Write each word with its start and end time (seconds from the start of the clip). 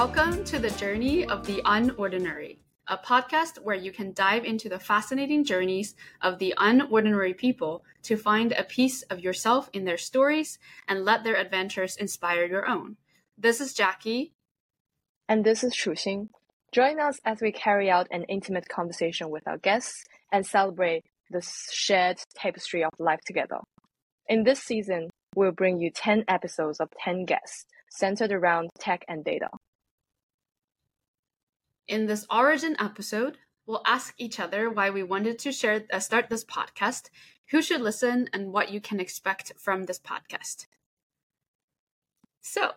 Welcome 0.00 0.44
to 0.44 0.58
the 0.58 0.70
Journey 0.70 1.26
of 1.26 1.46
the 1.46 1.60
Unordinary, 1.66 2.56
a 2.88 2.96
podcast 2.96 3.62
where 3.62 3.76
you 3.76 3.92
can 3.92 4.14
dive 4.14 4.46
into 4.46 4.70
the 4.70 4.78
fascinating 4.78 5.44
journeys 5.44 5.94
of 6.22 6.38
the 6.38 6.54
unordinary 6.56 7.36
people 7.36 7.84
to 8.04 8.16
find 8.16 8.52
a 8.52 8.64
piece 8.64 9.02
of 9.10 9.20
yourself 9.20 9.68
in 9.74 9.84
their 9.84 9.98
stories 9.98 10.58
and 10.88 11.04
let 11.04 11.22
their 11.22 11.36
adventures 11.36 11.98
inspire 11.98 12.46
your 12.46 12.66
own. 12.66 12.96
This 13.36 13.60
is 13.60 13.74
Jackie. 13.74 14.32
And 15.28 15.44
this 15.44 15.62
is 15.62 15.74
Chuxin. 15.74 16.30
Join 16.72 16.98
us 16.98 17.20
as 17.26 17.42
we 17.42 17.52
carry 17.52 17.90
out 17.90 18.08
an 18.10 18.24
intimate 18.24 18.70
conversation 18.70 19.28
with 19.28 19.46
our 19.46 19.58
guests 19.58 20.02
and 20.32 20.46
celebrate 20.46 21.04
the 21.28 21.46
shared 21.70 22.16
tapestry 22.34 22.82
of 22.82 22.92
life 22.98 23.20
together. 23.26 23.58
In 24.26 24.44
this 24.44 24.60
season, 24.60 25.10
we'll 25.36 25.52
bring 25.52 25.78
you 25.78 25.90
10 25.94 26.24
episodes 26.26 26.80
of 26.80 26.88
10 27.04 27.26
guests 27.26 27.66
centered 27.90 28.32
around 28.32 28.70
tech 28.78 29.04
and 29.06 29.22
data. 29.22 29.50
In 31.86 32.06
this 32.06 32.26
origin 32.30 32.76
episode, 32.78 33.38
we'll 33.66 33.82
ask 33.86 34.14
each 34.18 34.38
other 34.40 34.70
why 34.70 34.90
we 34.90 35.02
wanted 35.02 35.38
to 35.40 35.52
share 35.52 35.84
uh, 35.92 35.98
start 36.00 36.28
this 36.28 36.44
podcast, 36.44 37.10
who 37.50 37.62
should 37.62 37.80
listen, 37.80 38.28
and 38.32 38.52
what 38.52 38.70
you 38.70 38.80
can 38.80 39.00
expect 39.00 39.52
from 39.58 39.84
this 39.84 39.98
podcast. 39.98 40.66
So, 42.40 42.72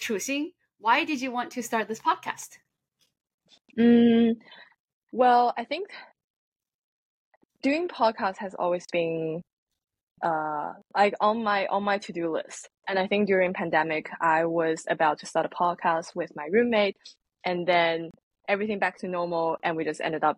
Chuxin, 0.00 0.52
why 0.78 1.04
did 1.04 1.20
you 1.20 1.30
want 1.30 1.50
to 1.52 1.62
start 1.62 1.88
this 1.88 2.00
podcast? 2.00 2.58
Mm, 3.78 4.36
well, 5.12 5.54
I 5.56 5.64
think 5.64 5.88
doing 7.62 7.88
podcasts 7.88 8.38
has 8.38 8.54
always 8.54 8.86
been 8.92 9.42
uh 10.22 10.72
like 10.94 11.14
on 11.20 11.42
my 11.42 11.66
on 11.66 11.82
my 11.82 11.98
to-do 11.98 12.30
list. 12.32 12.68
And 12.88 12.98
I 12.98 13.06
think 13.06 13.26
during 13.26 13.52
pandemic 13.54 14.10
I 14.20 14.44
was 14.44 14.84
about 14.88 15.18
to 15.20 15.26
start 15.26 15.46
a 15.46 15.48
podcast 15.48 16.14
with 16.14 16.30
my 16.34 16.46
roommate 16.50 16.96
and 17.44 17.66
then 17.66 18.10
everything 18.48 18.78
back 18.78 18.98
to 18.98 19.08
normal 19.08 19.56
and 19.62 19.76
we 19.76 19.84
just 19.84 20.00
ended 20.00 20.24
up 20.24 20.36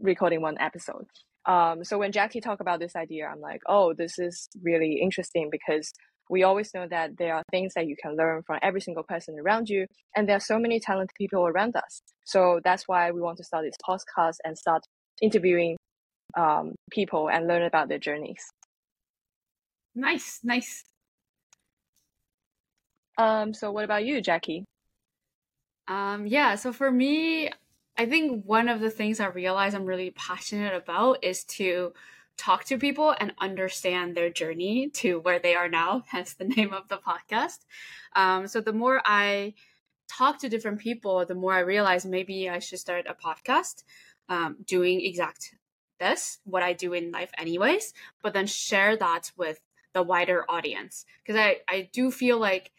recording 0.00 0.40
one 0.40 0.56
episode. 0.58 1.06
Um 1.46 1.84
so 1.84 1.98
when 1.98 2.12
Jackie 2.12 2.40
talked 2.40 2.60
about 2.60 2.80
this 2.80 2.96
idea, 2.96 3.26
I'm 3.26 3.40
like, 3.40 3.60
oh, 3.66 3.94
this 3.94 4.18
is 4.18 4.48
really 4.62 5.00
interesting 5.00 5.48
because 5.50 5.92
we 6.30 6.42
always 6.42 6.72
know 6.74 6.86
that 6.88 7.16
there 7.16 7.34
are 7.34 7.42
things 7.50 7.72
that 7.74 7.86
you 7.86 7.96
can 8.00 8.16
learn 8.16 8.42
from 8.46 8.58
every 8.62 8.80
single 8.80 9.02
person 9.02 9.38
around 9.38 9.68
you 9.68 9.86
and 10.14 10.28
there 10.28 10.36
are 10.36 10.40
so 10.40 10.58
many 10.58 10.78
talented 10.78 11.14
people 11.16 11.46
around 11.46 11.74
us. 11.76 12.02
So 12.26 12.60
that's 12.64 12.86
why 12.86 13.10
we 13.10 13.20
want 13.20 13.38
to 13.38 13.44
start 13.44 13.64
this 13.64 13.76
podcast 13.88 14.36
and 14.44 14.56
start 14.56 14.82
interviewing 15.22 15.76
um, 16.36 16.74
people 16.90 17.30
and 17.30 17.46
learn 17.46 17.62
about 17.62 17.88
their 17.88 17.98
journeys. 17.98 18.44
Nice 19.94 20.40
nice. 20.42 20.84
Um, 23.16 23.52
so 23.52 23.72
what 23.72 23.84
about 23.84 24.04
you 24.04 24.20
jackie 24.20 24.64
um, 25.88 26.26
yeah 26.26 26.54
so 26.54 26.72
for 26.72 26.90
me 26.90 27.50
i 27.96 28.06
think 28.06 28.44
one 28.44 28.68
of 28.68 28.80
the 28.80 28.90
things 28.90 29.20
i 29.20 29.26
realize 29.26 29.74
i'm 29.74 29.84
really 29.84 30.10
passionate 30.10 30.74
about 30.74 31.22
is 31.24 31.44
to 31.44 31.92
talk 32.38 32.64
to 32.64 32.78
people 32.78 33.14
and 33.20 33.34
understand 33.38 34.16
their 34.16 34.30
journey 34.30 34.88
to 34.90 35.18
where 35.18 35.40
they 35.40 35.54
are 35.54 35.68
now, 35.68 36.04
hence 36.08 36.32
the 36.32 36.44
name 36.44 36.72
of 36.72 36.88
the 36.88 36.96
podcast. 36.96 37.58
Um, 38.16 38.46
so 38.46 38.60
the 38.60 38.72
more 38.72 39.02
I 39.04 39.54
talk 40.08 40.38
to 40.38 40.48
different 40.48 40.78
people, 40.78 41.26
the 41.26 41.34
more 41.34 41.52
I 41.52 41.60
realize 41.60 42.06
maybe 42.06 42.48
I 42.48 42.60
should 42.60 42.78
start 42.78 43.06
a 43.06 43.14
podcast 43.14 43.82
um, 44.30 44.56
doing 44.64 45.04
exact 45.04 45.54
this, 45.98 46.38
what 46.44 46.62
I 46.62 46.72
do 46.72 46.92
in 46.92 47.10
life, 47.10 47.30
anyways, 47.36 47.92
but 48.22 48.32
then 48.32 48.46
share 48.46 48.96
that 48.96 49.32
with 49.36 49.60
the 49.92 50.02
wider 50.02 50.44
audience. 50.48 51.04
Because 51.22 51.38
I, 51.38 51.56
I 51.68 51.90
do 51.92 52.10
feel 52.10 52.38
like 52.38 52.70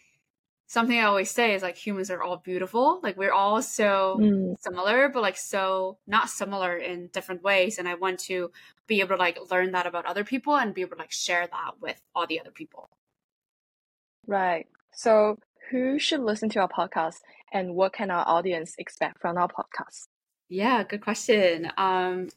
something 0.69 0.99
I 0.99 1.05
always 1.05 1.31
say 1.31 1.55
is 1.55 1.63
like 1.63 1.75
humans 1.75 2.11
are 2.11 2.21
all 2.21 2.37
beautiful. 2.37 2.99
Like 3.01 3.17
we're 3.17 3.33
all 3.33 3.59
so 3.63 4.17
mm. 4.21 4.55
similar, 4.59 5.09
but 5.09 5.23
like 5.23 5.35
so 5.35 5.97
not 6.05 6.29
similar 6.29 6.77
in 6.77 7.07
different 7.07 7.41
ways. 7.41 7.79
And 7.79 7.89
I 7.89 7.95
want 7.95 8.19
to 8.21 8.51
be 8.85 8.99
able 8.99 9.15
to 9.15 9.19
like 9.19 9.39
learn 9.49 9.71
that 9.71 9.87
about 9.87 10.05
other 10.05 10.23
people 10.23 10.55
and 10.55 10.75
be 10.75 10.81
able 10.81 10.95
to 10.95 11.01
like 11.01 11.11
share 11.11 11.47
that 11.47 11.81
with 11.81 11.99
all 12.13 12.27
the 12.27 12.39
other 12.39 12.51
people. 12.51 12.87
Right. 14.27 14.67
So 14.93 15.39
who 15.71 15.97
should 15.97 16.21
listen 16.21 16.49
to 16.49 16.59
our 16.59 16.69
podcast 16.69 17.17
and 17.51 17.73
what 17.73 17.93
can 17.93 18.11
our 18.11 18.23
audience 18.27 18.75
expect 18.77 19.19
from 19.19 19.37
our 19.37 19.47
podcast? 19.47 20.05
Yeah, 20.49 20.83
good 20.83 21.01
question. 21.01 21.71
Um, 21.77 22.29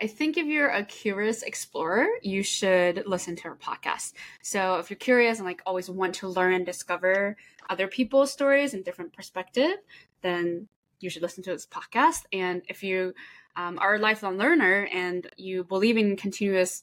I 0.00 0.06
think 0.06 0.36
if 0.36 0.46
you're 0.46 0.68
a 0.68 0.84
curious 0.84 1.42
explorer, 1.42 2.08
you 2.22 2.42
should 2.42 3.04
listen 3.06 3.36
to 3.36 3.48
our 3.48 3.56
podcast. 3.56 4.14
So 4.42 4.76
if 4.76 4.90
you're 4.90 4.96
curious 4.96 5.38
and 5.38 5.46
like 5.46 5.62
always 5.64 5.88
want 5.88 6.14
to 6.16 6.28
learn 6.28 6.54
and 6.54 6.66
discover 6.66 7.36
other 7.70 7.86
people's 7.86 8.32
stories 8.32 8.74
and 8.74 8.84
different 8.84 9.12
perspective, 9.12 9.76
then 10.22 10.68
you 11.00 11.10
should 11.10 11.22
listen 11.22 11.44
to 11.44 11.50
this 11.50 11.66
podcast. 11.66 12.22
And 12.32 12.62
if 12.68 12.82
you 12.82 13.14
um, 13.56 13.78
are 13.78 13.96
a 13.96 13.98
lifelong 13.98 14.38
learner 14.38 14.88
and 14.92 15.28
you 15.36 15.64
believe 15.64 15.96
in 15.96 16.16
continuous 16.16 16.82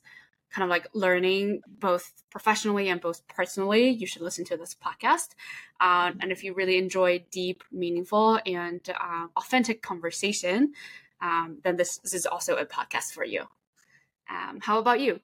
kind 0.52 0.64
of 0.64 0.70
like 0.70 0.88
learning 0.94 1.62
both 1.68 2.12
professionally 2.32 2.90
and 2.90 3.00
both 3.00 3.28
personally, 3.28 3.90
you 3.90 4.08
should 4.08 4.22
listen 4.22 4.46
to 4.46 4.58
this 4.58 4.76
podcast. 4.76 5.36
Uh, 5.80 6.12
and 6.20 6.32
if 6.32 6.44
you 6.44 6.54
really 6.54 6.78
enjoy 6.78 7.24
deep, 7.32 7.64
meaningful, 7.72 8.40
and 8.46 8.82
uh, 8.90 9.28
authentic 9.38 9.82
conversation, 9.82 10.74
um, 11.22 11.60
then 11.64 11.76
this, 11.76 12.00
this, 12.04 12.14
is 12.14 12.26
also 12.26 12.56
a 12.56 12.66
podcast 12.66 13.14
for 13.14 13.24
you. 13.24 13.44
Um, 14.30 14.60
how 14.62 14.80
about 14.80 15.00
you? 15.00 15.20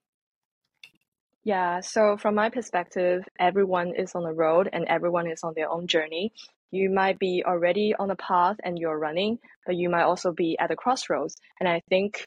Yeah, 1.44 1.82
so 1.82 2.18
from 2.18 2.36
my 2.36 2.50
perspective, 2.50 3.24
everyone 3.40 3.94
is 3.96 4.16
on 4.16 4.24
the 4.24 4.34
road 4.34 4.70
and 4.74 4.86
everyone 4.86 5.28
is 5.28 5.44
on 5.44 5.54
their 5.56 5.70
own 5.70 5.88
journey. 5.88 6.34
You 6.72 6.90
might 6.90 7.20
be 7.20 7.44
already 7.46 7.94
on 7.94 8.08
the 8.08 8.16
path 8.16 8.58
and 8.64 8.80
you're 8.80 8.98
running, 8.98 9.38
but 9.66 9.76
you 9.76 9.90
might 9.90 10.04
also 10.04 10.32
be 10.32 10.58
at 10.60 10.70
the 10.70 10.76
crossroads. 10.76 11.36
And 11.60 11.70
I 11.70 11.82
think 11.88 12.26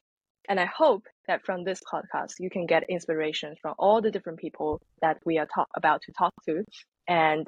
and 0.49 0.59
I 0.59 0.65
hope 0.65 1.05
that 1.27 1.45
from 1.45 1.63
this 1.63 1.81
podcast, 1.93 2.35
you 2.39 2.49
can 2.49 2.65
get 2.67 2.89
inspiration 2.89 3.55
from 3.61 3.75
all 3.79 4.01
the 4.01 4.11
different 4.11 4.39
people 4.39 4.81
that 5.03 5.19
we 5.27 5.39
are 5.39 5.47
talk- 5.47 5.69
about 5.77 6.01
to 6.03 6.13
talk 6.13 6.33
to 6.47 6.65
and 7.07 7.47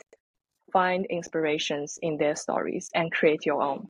find 0.73 1.07
inspirations 1.07 1.99
in 2.03 2.19
their 2.19 2.37
stories 2.37 2.91
and 2.95 3.11
create 3.11 3.47
your 3.47 3.63
own. 3.63 3.89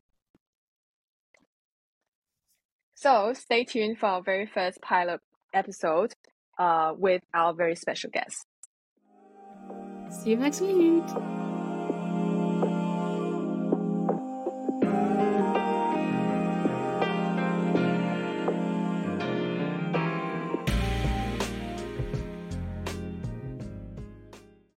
So 3.01 3.33
stay 3.33 3.65
tuned 3.65 3.99
for 3.99 4.07
our 4.07 4.23
very 4.23 4.45
first 4.45 4.83
pilot 4.83 5.21
episode 5.55 6.13
uh, 6.59 6.93
with 6.95 7.23
our 7.33 7.55
very 7.55 7.75
special 7.75 8.11
guest. 8.11 8.45
See 10.11 10.31
you 10.31 10.37
next 10.37 10.61
week. 10.61 11.05